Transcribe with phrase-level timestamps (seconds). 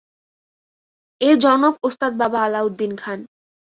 [1.21, 3.19] এর জনক ওস্তাদ বাবা আলাউদ্দিন খান।